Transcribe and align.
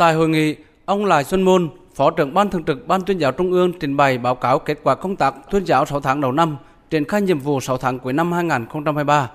Tại 0.00 0.14
hội 0.14 0.28
nghị, 0.28 0.56
ông 0.84 1.04
Lại 1.04 1.24
Xuân 1.24 1.42
Môn, 1.42 1.68
Phó 1.94 2.10
trưởng 2.10 2.34
Ban 2.34 2.50
Thường 2.50 2.64
trực 2.64 2.88
Ban 2.88 3.02
tuyên 3.02 3.18
giáo 3.18 3.32
Trung 3.32 3.52
ương 3.52 3.72
trình 3.80 3.96
bày 3.96 4.18
báo 4.18 4.34
cáo 4.34 4.58
kết 4.58 4.78
quả 4.82 4.94
công 4.94 5.16
tác 5.16 5.34
tuyên 5.50 5.64
giáo 5.64 5.86
6 5.86 6.00
tháng 6.00 6.20
đầu 6.20 6.32
năm, 6.32 6.56
triển 6.90 7.04
khai 7.04 7.22
nhiệm 7.22 7.38
vụ 7.38 7.60
6 7.60 7.76
tháng 7.76 7.98
cuối 7.98 8.12
năm 8.12 8.32
2023. 8.32 9.30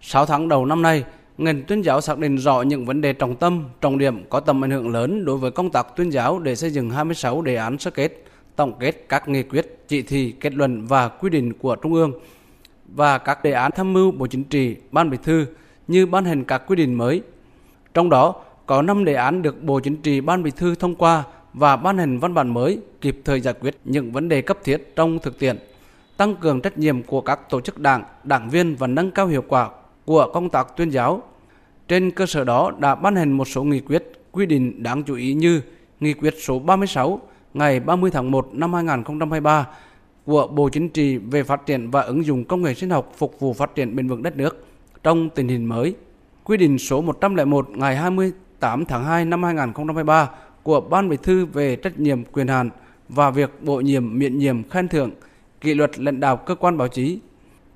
6 0.00 0.26
tháng 0.26 0.48
đầu 0.48 0.66
năm 0.66 0.82
nay, 0.82 1.04
ngành 1.38 1.62
tuyên 1.62 1.82
giáo 1.82 2.00
xác 2.00 2.18
định 2.18 2.36
rõ 2.36 2.62
những 2.62 2.84
vấn 2.84 3.00
đề 3.00 3.12
trọng 3.12 3.36
tâm, 3.36 3.64
trọng 3.80 3.98
điểm 3.98 4.24
có 4.28 4.40
tầm 4.40 4.64
ảnh 4.64 4.70
hưởng 4.70 4.88
lớn 4.88 5.24
đối 5.24 5.36
với 5.36 5.50
công 5.50 5.70
tác 5.70 5.96
tuyên 5.96 6.10
giáo 6.10 6.38
để 6.38 6.56
xây 6.56 6.70
dựng 6.70 6.90
26 6.90 7.42
đề 7.42 7.56
án 7.56 7.78
sơ 7.78 7.90
kết, 7.90 8.24
tổng 8.56 8.72
kết 8.80 9.04
các 9.08 9.28
nghị 9.28 9.42
quyết, 9.42 9.88
chỉ 9.88 10.02
thị, 10.02 10.34
kết 10.40 10.54
luận 10.54 10.86
và 10.86 11.08
quy 11.08 11.30
định 11.30 11.52
của 11.52 11.76
Trung 11.76 11.94
ương 11.94 12.12
và 12.88 13.18
các 13.18 13.44
đề 13.44 13.52
án 13.52 13.70
tham 13.76 13.92
mưu 13.92 14.10
Bộ 14.10 14.26
Chính 14.26 14.44
trị, 14.44 14.76
Ban 14.92 15.10
Bí 15.10 15.18
thư 15.22 15.46
như 15.88 16.06
ban 16.06 16.24
hành 16.24 16.44
các 16.44 16.62
quy 16.66 16.76
định 16.76 16.94
mới. 16.94 17.22
Trong 17.94 18.10
đó, 18.10 18.34
có 18.68 18.82
5 18.82 19.04
đề 19.04 19.14
án 19.14 19.42
được 19.42 19.62
Bộ 19.62 19.80
Chính 19.80 19.96
trị, 19.96 20.20
Ban 20.20 20.42
Bí 20.42 20.50
thư 20.50 20.74
thông 20.74 20.94
qua 20.94 21.24
và 21.54 21.76
ban 21.76 21.98
hành 21.98 22.18
văn 22.18 22.34
bản 22.34 22.54
mới 22.54 22.80
kịp 23.00 23.20
thời 23.24 23.40
giải 23.40 23.54
quyết 23.60 23.76
những 23.84 24.12
vấn 24.12 24.28
đề 24.28 24.42
cấp 24.42 24.58
thiết 24.64 24.96
trong 24.96 25.18
thực 25.18 25.38
tiễn, 25.38 25.58
tăng 26.16 26.36
cường 26.36 26.60
trách 26.60 26.78
nhiệm 26.78 27.02
của 27.02 27.20
các 27.20 27.50
tổ 27.50 27.60
chức 27.60 27.78
đảng, 27.78 28.04
đảng 28.24 28.50
viên 28.50 28.76
và 28.76 28.86
nâng 28.86 29.10
cao 29.10 29.26
hiệu 29.26 29.44
quả 29.48 29.70
của 30.04 30.30
công 30.34 30.50
tác 30.50 30.76
tuyên 30.76 30.88
giáo. 30.90 31.22
Trên 31.88 32.10
cơ 32.10 32.26
sở 32.26 32.44
đó 32.44 32.72
đã 32.78 32.94
ban 32.94 33.16
hành 33.16 33.32
một 33.32 33.48
số 33.48 33.64
nghị 33.64 33.80
quyết, 33.80 34.04
quy 34.32 34.46
định 34.46 34.82
đáng 34.82 35.02
chú 35.02 35.14
ý 35.14 35.34
như 35.34 35.60
Nghị 36.00 36.14
quyết 36.14 36.34
số 36.42 36.58
36 36.58 37.20
ngày 37.54 37.80
30 37.80 38.10
tháng 38.10 38.30
1 38.30 38.48
năm 38.52 38.74
2023 38.74 39.66
của 40.26 40.46
Bộ 40.46 40.68
Chính 40.68 40.88
trị 40.88 41.16
về 41.16 41.42
phát 41.42 41.66
triển 41.66 41.90
và 41.90 42.00
ứng 42.00 42.24
dụng 42.24 42.44
công 42.44 42.62
nghệ 42.62 42.74
sinh 42.74 42.90
học 42.90 43.12
phục 43.16 43.40
vụ 43.40 43.52
phát 43.52 43.74
triển 43.74 43.96
bền 43.96 44.08
vững 44.08 44.22
đất 44.22 44.36
nước 44.36 44.66
trong 45.02 45.28
tình 45.30 45.48
hình 45.48 45.66
mới. 45.66 45.94
Quy 46.44 46.56
định 46.56 46.78
số 46.78 47.00
101 47.02 47.70
ngày 47.70 47.96
20. 47.96 48.32
8 48.60 48.84
tháng 48.84 49.04
2 49.04 49.24
năm 49.24 49.42
2023 49.42 50.30
của 50.62 50.80
Ban 50.80 51.08
Bí 51.08 51.16
thư 51.22 51.46
về 51.46 51.76
trách 51.76 52.00
nhiệm 52.00 52.24
quyền 52.24 52.48
hạn 52.48 52.70
và 53.08 53.30
việc 53.30 53.50
bổ 53.62 53.80
nhiệm 53.80 54.18
miễn 54.18 54.38
nhiệm 54.38 54.68
khen 54.68 54.88
thưởng 54.88 55.10
kỷ 55.60 55.74
luật 55.74 55.98
lãnh 55.98 56.20
đạo 56.20 56.36
cơ 56.36 56.54
quan 56.54 56.78
báo 56.78 56.88
chí. 56.88 57.18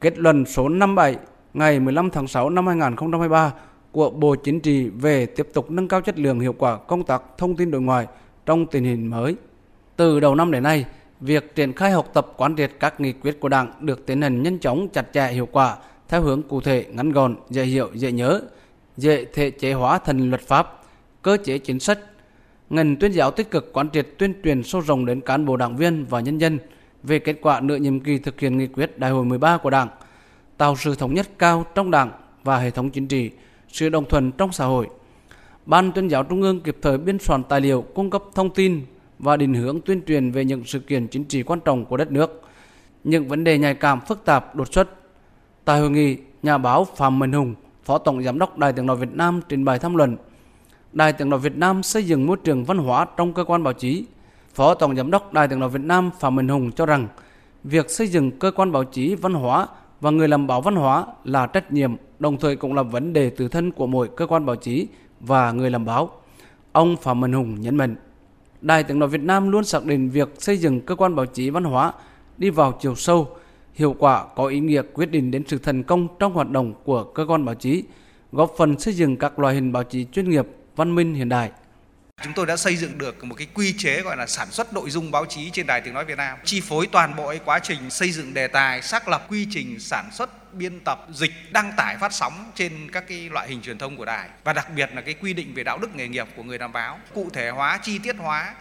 Kết 0.00 0.19
luận 0.19 0.47
số 0.47 0.69
57 0.69 1.16
ngày 1.55 1.80
15 1.80 2.11
tháng 2.11 2.27
6 2.27 2.50
năm 2.50 2.66
2023 2.66 3.52
của 3.92 4.11
Bộ 4.11 4.34
Chính 4.34 4.61
trị 4.61 4.89
về 4.89 5.27
tiếp 5.27 5.48
tục 5.55 5.70
nâng 5.70 5.89
cao 5.89 6.00
chất 6.00 6.19
lượng 6.19 6.41
hiệu 6.41 6.55
quả 6.58 6.77
công 6.77 7.05
tác 7.05 7.22
thông 7.39 7.56
tin 7.56 7.70
đối 7.70 7.80
ngoại 7.80 8.06
trong 8.46 8.67
tình 8.67 8.84
hình 8.84 9.06
mới. 9.11 9.36
Từ 9.96 10.20
đầu 10.20 10.34
năm 10.34 10.50
đến 10.50 10.62
nay, 10.62 10.84
việc 11.20 11.55
triển 11.55 11.72
khai 11.72 11.91
học 11.91 12.11
tập 12.14 12.33
quán 12.36 12.56
triệt 12.56 12.72
các 12.80 13.00
nghị 13.00 13.12
quyết 13.12 13.41
của 13.41 13.48
Đảng 13.48 13.72
được 13.80 14.06
tiến 14.06 14.22
hành 14.22 14.42
nhanh 14.42 14.58
chóng, 14.58 14.89
chặt 14.92 15.06
chẽ, 15.12 15.28
hiệu 15.28 15.48
quả 15.52 15.77
theo 16.08 16.22
hướng 16.22 16.42
cụ 16.42 16.61
thể, 16.61 16.86
ngắn 16.92 17.12
gọn, 17.12 17.36
dễ 17.50 17.64
hiểu, 17.64 17.91
dễ 17.94 18.12
nhớ, 18.12 18.41
dễ 18.97 19.25
thể 19.25 19.51
chế 19.51 19.73
hóa 19.73 19.98
thành 19.98 20.31
luật 20.31 20.41
pháp, 20.41 20.83
cơ 21.23 21.37
chế 21.45 21.59
chính 21.59 21.81
sách. 21.81 21.98
Ngành 22.71 22.97
tuyên 22.97 23.12
giáo 23.12 23.31
tích 23.31 23.51
cực 23.51 23.73
quán 23.73 23.91
triệt 23.91 24.09
tuyên 24.19 24.35
truyền 24.45 24.62
sâu 24.62 24.81
rộng 24.81 25.07
đến 25.07 25.21
cán 25.21 25.47
bộ 25.47 25.57
đảng 25.57 25.77
viên 25.77 26.05
và 26.05 26.21
nhân 26.21 26.39
dân 26.39 26.59
về 27.03 27.19
kết 27.19 27.39
quả 27.43 27.61
nửa 27.61 27.77
nhiệm 27.77 28.01
kỳ 28.01 28.19
thực 28.19 28.41
hiện 28.41 28.59
nghị 28.59 28.67
quyết 28.67 28.98
Đại 28.98 29.11
hội 29.11 29.25
13 29.25 29.57
của 29.57 29.70
Đảng, 29.70 29.89
tạo 30.57 30.77
sự 30.77 30.95
thống 30.95 31.15
nhất 31.15 31.29
cao 31.39 31.67
trong 31.75 31.91
Đảng 31.91 32.11
và 32.45 32.59
hệ 32.59 32.70
thống 32.70 32.91
chính 32.91 33.07
trị, 33.07 33.31
sự 33.69 33.89
đồng 33.89 34.09
thuận 34.09 34.33
trong 34.33 34.53
xã 34.53 34.65
hội. 34.65 34.89
Ban 35.67 35.93
tuyên 35.93 36.09
giáo 36.09 36.25
Trung 36.25 36.43
ương 36.43 36.61
kịp 36.61 36.77
thời 36.83 36.98
biên 36.98 37.19
soạn 37.19 37.43
tài 37.43 37.61
liệu 37.61 37.83
cung 37.95 38.11
cấp 38.11 38.23
thông 38.35 38.51
tin 38.51 38.83
và 39.19 39.37
định 39.37 39.55
hướng 39.55 39.81
tuyên 39.81 40.03
truyền 40.07 40.31
về 40.31 40.45
những 40.45 40.65
sự 40.65 40.79
kiện 40.81 41.07
chính 41.09 41.25
trị 41.25 41.43
quan 41.43 41.61
trọng 41.61 41.85
của 41.85 41.97
đất 41.97 42.13
nước, 42.13 42.43
những 43.05 43.29
vấn 43.29 43.45
đề 43.45 43.59
nhạy 43.59 43.75
cảm 43.75 44.01
phức 44.01 44.25
tạp 44.25 44.57
đột 44.57 44.73
xuất. 44.73 44.89
Tại 45.65 45.81
hội 45.81 45.91
nghị, 45.91 46.17
nhà 46.43 46.59
báo 46.59 46.85
Phạm 46.97 47.19
Minh 47.19 47.33
Hùng, 47.33 47.55
Phó 47.84 47.98
Tổng 47.98 48.22
Giám 48.22 48.38
đốc 48.38 48.58
Đài 48.58 48.72
tiếng 48.72 48.86
nói 48.86 48.97
Việt 48.97 49.14
Nam 49.14 49.41
trình 49.48 49.64
bày 49.64 49.78
tham 49.78 49.97
luận 49.97 50.16
Đài 50.92 51.12
tiếng 51.12 51.28
nói 51.28 51.41
Việt 51.41 51.56
Nam 51.56 51.83
xây 51.83 52.05
dựng 52.05 52.27
môi 52.27 52.36
trường 52.44 52.64
văn 52.64 52.78
hóa 52.78 53.06
trong 53.16 53.33
cơ 53.33 53.44
quan 53.44 53.62
báo 53.62 53.72
chí. 53.72 54.05
Phó 54.55 54.74
Tổng 54.74 54.97
Giám 54.97 55.11
đốc 55.11 55.33
Đài 55.33 55.48
tiếng 55.48 55.61
nói 55.61 55.69
Việt 55.69 55.80
Nam 55.83 56.11
Phạm 56.20 56.36
Minh 56.36 56.48
Hùng 56.48 56.72
cho 56.72 56.86
rằng 56.86 57.08
việc 57.64 57.91
xây 57.91 58.06
dựng 58.06 58.30
cơ 58.30 58.50
quan 58.50 58.72
báo 58.72 58.84
chí 58.84 59.14
văn 59.14 59.34
hóa 59.34 59.66
và 60.00 60.11
người 60.11 60.29
làm 60.29 60.46
báo 60.46 60.61
văn 60.61 60.77
hóa 60.77 61.07
là 61.24 61.46
trách 61.46 61.73
nhiệm, 61.73 61.95
đồng 62.18 62.36
thời 62.36 62.57
cũng 62.57 62.74
là 62.74 62.83
vấn 62.83 63.12
đề 63.12 63.30
tự 63.30 63.48
thân 63.48 63.73
của 63.73 63.86
mỗi 63.86 64.08
cơ 64.17 64.27
quan 64.27 64.46
báo 64.46 64.57
chí 64.57 64.86
và 65.20 65.52
người 65.52 65.70
làm 65.70 65.84
báo. 65.84 66.11
Ông 66.73 66.96
Phạm 66.96 67.20
Minh 67.20 67.33
Hùng 67.33 67.61
nhấn 67.61 67.77
mạnh, 67.77 67.96
Đài 68.61 68.84
tiếng 68.84 68.98
nói 68.98 69.08
Việt 69.08 69.23
Nam 69.23 69.51
luôn 69.51 69.64
xác 69.64 69.84
định 69.84 70.11
việc 70.11 70.34
xây 70.39 70.57
dựng 70.57 70.80
cơ 70.80 70.95
quan 70.95 71.17
báo 71.17 71.27
chí 71.27 71.51
văn 71.51 71.64
hóa 71.64 71.92
đi 72.39 72.51
vào 72.51 72.73
chiều 72.80 72.95
sâu, 72.95 73.28
hiệu 73.74 73.96
quả 73.98 74.24
có 74.36 74.46
ý 74.46 74.60
nghĩa 74.60 74.83
quyết 74.92 75.10
định 75.10 75.30
đến 75.30 75.44
sự 75.46 75.58
thành 75.58 75.83
công 75.83 76.08
trong 76.18 76.33
hoạt 76.33 76.50
động 76.50 76.74
của 76.84 77.05
cơ 77.05 77.27
quan 77.28 77.44
báo 77.44 77.55
chí, 77.55 77.84
góp 78.33 78.55
phần 78.58 78.78
xây 78.78 78.94
dựng 78.94 79.16
các 79.16 79.38
loại 79.38 79.55
hình 79.55 79.72
báo 79.72 79.83
chí 79.83 80.06
chuyên 80.12 80.30
nghiệp, 80.30 80.46
văn 80.77 80.94
minh 80.94 81.14
hiện 81.14 81.28
đại. 81.28 81.50
Chúng 82.24 82.33
tôi 82.33 82.46
đã 82.46 82.56
xây 82.56 82.77
dựng 82.77 82.98
được 82.98 83.24
một 83.24 83.34
cái 83.34 83.46
quy 83.55 83.74
chế 83.78 84.02
gọi 84.02 84.16
là 84.16 84.27
sản 84.27 84.50
xuất 84.50 84.74
nội 84.74 84.90
dung 84.90 85.10
báo 85.10 85.24
chí 85.27 85.50
trên 85.50 85.66
Đài 85.66 85.80
Tiếng 85.80 85.94
Nói 85.94 86.05
Việt 86.05 86.18
Nam, 86.18 86.38
chi 86.44 86.60
phối 86.60 86.86
toàn 86.86 87.16
bộ 87.16 87.34
quá 87.44 87.58
trình 87.58 87.90
xây 87.90 88.10
dựng 88.10 88.34
đề 88.34 88.46
tài, 88.46 88.83
xác 88.83 89.08
lập 89.08 89.27
quy 89.30 89.46
trình 89.50 89.80
sản 89.80 90.10
xuất, 90.12 90.54
biên 90.54 90.80
tập, 90.80 91.06
dịch, 91.12 91.33
đăng 91.52 91.72
tải, 91.77 91.96
phát 91.96 92.12
sóng 92.12 92.33
trên 92.54 92.72
các 92.92 93.04
cái 93.08 93.28
loại 93.30 93.48
hình 93.48 93.62
truyền 93.62 93.78
thông 93.78 93.96
của 93.96 94.04
đài 94.04 94.28
và 94.44 94.52
đặc 94.52 94.66
biệt 94.77 94.90
là 94.94 95.00
cái 95.00 95.14
quy 95.14 95.33
định 95.33 95.54
về 95.54 95.64
đạo 95.64 95.78
đức 95.78 95.96
nghề 95.96 96.08
nghiệp 96.08 96.27
của 96.36 96.42
người 96.42 96.58
làm 96.58 96.72
báo, 96.72 96.98
cụ 97.14 97.28
thể 97.33 97.50
hóa, 97.50 97.78
chi 97.83 97.98
tiết 97.98 98.16
hóa. 98.18 98.54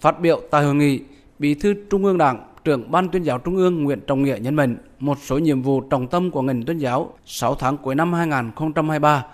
Phát 0.00 0.20
biểu 0.20 0.42
tại 0.50 0.64
hội 0.64 0.74
nghị, 0.74 1.00
Bí 1.38 1.54
thư 1.54 1.74
Trung 1.90 2.04
ương 2.04 2.18
Đảng, 2.18 2.54
trưởng 2.68 2.90
Ban 2.90 3.08
tuyên 3.08 3.22
giáo 3.22 3.38
Trung 3.38 3.56
ương 3.56 3.84
Nguyễn 3.84 4.00
Trọng 4.00 4.22
Nghĩa 4.22 4.36
nhấn 4.40 4.54
mạnh 4.54 4.76
một 4.98 5.18
số 5.22 5.38
nhiệm 5.38 5.62
vụ 5.62 5.80
trọng 5.80 6.06
tâm 6.06 6.30
của 6.30 6.42
ngành 6.42 6.62
tuyên 6.62 6.78
giáo 6.78 7.12
6 7.24 7.54
tháng 7.54 7.76
cuối 7.76 7.94
năm 7.94 8.12
2023. 8.12 9.24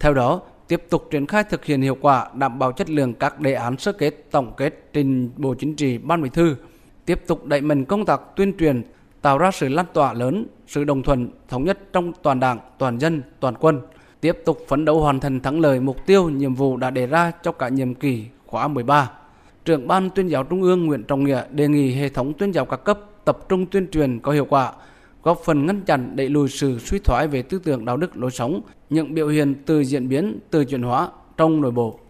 Theo 0.00 0.14
đó, 0.14 0.40
tiếp 0.68 0.82
tục 0.90 1.08
triển 1.10 1.26
khai 1.26 1.44
thực 1.44 1.64
hiện 1.64 1.82
hiệu 1.82 1.96
quả 2.00 2.28
đảm 2.34 2.58
bảo 2.58 2.72
chất 2.72 2.90
lượng 2.90 3.14
các 3.14 3.40
đề 3.40 3.52
án 3.52 3.78
sơ 3.78 3.92
kết 3.92 4.26
tổng 4.30 4.52
kết 4.56 4.90
trình 4.92 5.30
Bộ 5.36 5.54
Chính 5.54 5.74
trị 5.74 5.98
Ban 5.98 6.22
Bí 6.22 6.28
thư, 6.28 6.56
tiếp 7.04 7.22
tục 7.26 7.46
đẩy 7.46 7.60
mạnh 7.60 7.84
công 7.84 8.04
tác 8.04 8.20
tuyên 8.36 8.52
truyền, 8.58 8.82
tạo 9.22 9.38
ra 9.38 9.50
sự 9.50 9.68
lan 9.68 9.86
tỏa 9.92 10.12
lớn, 10.12 10.46
sự 10.66 10.84
đồng 10.84 11.02
thuận 11.02 11.30
thống 11.48 11.64
nhất 11.64 11.78
trong 11.92 12.12
toàn 12.22 12.40
đảng, 12.40 12.58
toàn 12.78 12.98
dân, 12.98 13.22
toàn 13.40 13.54
quân, 13.60 13.80
tiếp 14.20 14.38
tục 14.44 14.58
phấn 14.68 14.84
đấu 14.84 15.00
hoàn 15.00 15.20
thành 15.20 15.40
thắng 15.40 15.60
lợi 15.60 15.80
mục 15.80 16.06
tiêu 16.06 16.28
nhiệm 16.28 16.54
vụ 16.54 16.76
đã 16.76 16.90
đề 16.90 17.06
ra 17.06 17.32
cho 17.42 17.52
cả 17.52 17.68
nhiệm 17.68 17.94
kỳ 17.94 18.26
khóa 18.46 18.68
13. 18.68 19.10
Trưởng 19.64 19.88
Ban 19.88 20.10
tuyên 20.10 20.28
giáo 20.28 20.44
Trung 20.44 20.62
ương 20.62 20.86
Nguyễn 20.86 21.04
Trọng 21.04 21.24
Nghĩa 21.24 21.44
đề 21.50 21.68
nghị 21.68 21.92
hệ 21.92 22.08
thống 22.08 22.32
tuyên 22.38 22.52
giáo 22.52 22.64
các 22.64 22.84
cấp 22.84 22.98
tập 23.24 23.38
trung 23.48 23.66
tuyên 23.66 23.90
truyền 23.90 24.18
có 24.20 24.32
hiệu 24.32 24.44
quả, 24.44 24.72
góp 25.22 25.40
phần 25.44 25.66
ngăn 25.66 25.80
chặn 25.80 26.16
đẩy 26.16 26.28
lùi 26.28 26.48
sự 26.48 26.78
suy 26.78 26.98
thoái 26.98 27.28
về 27.28 27.42
tư 27.42 27.60
tưởng 27.64 27.84
đạo 27.84 27.96
đức 27.96 28.16
lối 28.16 28.30
sống, 28.30 28.60
những 28.90 29.14
biểu 29.14 29.28
hiện 29.28 29.54
từ 29.66 29.84
diễn 29.84 30.08
biến, 30.08 30.38
từ 30.50 30.64
chuyển 30.64 30.82
hóa 30.82 31.08
trong 31.36 31.60
nội 31.60 31.70
bộ. 31.70 32.00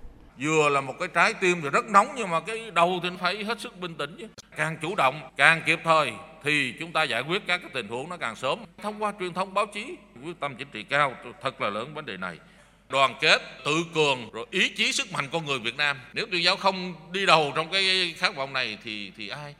Vừa 0.43 0.69
là 0.69 0.81
một 0.81 0.94
cái 0.99 1.09
trái 1.15 1.34
tim 1.34 1.56
thì 1.62 1.71
rất 1.71 1.84
nóng 1.91 2.06
nhưng 2.16 2.31
mà 2.31 2.41
cái 2.41 2.71
đầu 2.71 3.00
thì 3.03 3.09
phải 3.21 3.44
hết 3.44 3.61
sức 3.61 3.81
bình 3.81 3.94
tĩnh 3.94 4.17
chứ. 4.19 4.27
Càng 4.56 4.77
chủ 4.82 4.94
động, 4.94 5.21
càng 5.37 5.62
kịp 5.67 5.78
thời 5.84 6.12
thì 6.44 6.75
chúng 6.81 6.93
ta 6.93 7.03
giải 7.03 7.22
quyết 7.22 7.43
các 7.47 7.59
cái 7.62 7.71
tình 7.75 7.88
huống 7.88 8.09
nó 8.09 8.17
càng 8.17 8.37
sớm. 8.37 8.59
Thông 8.82 9.03
qua 9.03 9.12
truyền 9.21 9.34
thông 9.34 9.55
báo 9.55 9.67
chí, 9.75 9.97
quyết 10.25 10.41
tâm 10.41 10.55
chính 10.59 10.69
trị 10.72 10.82
cao 10.82 11.12
thật 11.43 11.61
là 11.61 11.71
lớn 11.71 11.94
vấn 11.94 12.06
đề 12.06 12.17
này 12.17 12.38
đoàn 12.93 13.15
kết 13.21 13.41
tự 13.65 13.73
cường 13.95 14.19
rồi 14.33 14.47
ý 14.51 14.69
chí 14.69 14.93
sức 14.93 15.12
mạnh 15.12 15.25
con 15.33 15.47
người 15.47 15.59
Việt 15.59 15.77
Nam 15.77 15.97
nếu 16.15 16.27
tuyên 16.31 16.45
giáo 16.45 16.56
không 16.56 16.95
đi 17.12 17.27
đầu 17.27 17.53
trong 17.56 17.67
cái 17.73 18.15
khát 18.17 18.37
vọng 18.37 18.53
này 18.53 18.78
thì 18.84 19.12
thì 19.17 19.28
ai 19.28 19.55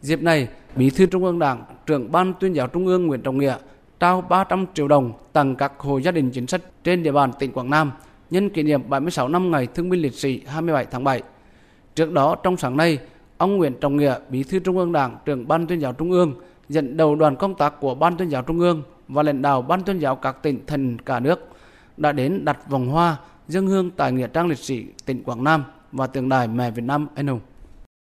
Dịp 0.00 0.22
này, 0.22 0.48
Bí 0.76 0.90
thư 0.90 1.06
Trung 1.06 1.24
ương 1.24 1.38
Đảng, 1.38 1.64
trưởng 1.86 2.12
Ban 2.12 2.34
tuyên 2.40 2.52
giáo 2.52 2.66
Trung 2.66 2.86
ương 2.86 3.06
Nguyễn 3.06 3.22
Trọng 3.22 3.38
Nghĩa 3.38 3.56
trao 4.00 4.20
300 4.20 4.66
triệu 4.74 4.88
đồng 4.88 5.12
tặng 5.32 5.56
các 5.56 5.72
hộ 5.78 5.98
gia 5.98 6.10
đình 6.10 6.30
chính 6.30 6.46
sách 6.46 6.60
trên 6.84 7.02
địa 7.02 7.12
bàn 7.12 7.32
tỉnh 7.38 7.52
Quảng 7.52 7.70
Nam 7.70 7.92
nhân 8.30 8.50
kỷ 8.50 8.62
niệm 8.62 8.82
76 8.88 9.28
năm 9.28 9.50
ngày 9.50 9.66
thương 9.66 9.90
binh 9.90 10.02
liệt 10.02 10.14
sĩ 10.14 10.40
27 10.46 10.86
tháng 10.90 11.04
7. 11.04 11.22
Trước 11.94 12.12
đó, 12.12 12.34
trong 12.42 12.56
sáng 12.56 12.76
nay, 12.76 12.98
ông 13.38 13.56
Nguyễn 13.56 13.74
Trọng 13.80 13.96
Nghĩa, 13.96 14.14
Bí 14.28 14.42
thư 14.42 14.58
Trung 14.58 14.78
ương 14.78 14.92
Đảng, 14.92 15.16
trưởng 15.24 15.48
Ban 15.48 15.66
tuyên 15.66 15.80
giáo 15.80 15.92
Trung 15.92 16.10
ương, 16.10 16.34
dẫn 16.68 16.96
đầu 16.96 17.16
đoàn 17.16 17.36
công 17.36 17.54
tác 17.54 17.80
của 17.80 17.94
Ban 17.94 18.16
tuyên 18.16 18.28
giáo 18.28 18.42
Trung 18.42 18.60
ương 18.60 18.82
và 19.08 19.22
lãnh 19.22 19.42
đạo 19.42 19.62
Ban 19.62 19.82
tuyên 19.82 19.98
giáo 19.98 20.16
các 20.16 20.42
tỉnh 20.42 20.66
thành 20.66 20.98
cả 20.98 21.20
nước 21.20 21.48
đã 21.98 22.12
đến 22.12 22.44
đặt 22.44 22.70
vòng 22.70 22.88
hoa 22.88 23.16
dân 23.48 23.66
hương 23.66 23.90
tại 23.90 24.12
nghĩa 24.12 24.26
trang 24.26 24.46
liệt 24.46 24.58
sĩ 24.58 24.86
tỉnh 25.04 25.24
Quảng 25.24 25.44
Nam 25.44 25.64
và 25.92 26.06
tượng 26.06 26.28
đài 26.28 26.48
mẹ 26.48 26.70
Việt 26.70 26.84
Nam 26.84 27.06
anh 27.14 27.26
hùng. 27.26 27.40